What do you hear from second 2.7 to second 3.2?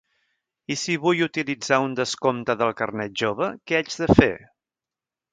carnet